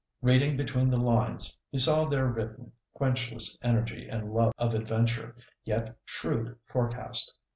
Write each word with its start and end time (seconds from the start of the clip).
Reading 0.23 0.57
between 0.57 0.89
the 0.89 0.97
lines, 0.97 1.59
he 1.69 1.77
saw 1.77 2.05
there 2.05 2.25
written 2.25 2.71
quenchless 2.99 3.59
energy 3.61 4.07
and 4.09 4.33
love 4.33 4.51
of 4.57 4.73
adventure, 4.73 5.35
yet 5.63 5.95
shrewd 6.05 6.57
forecast. 6.63 7.31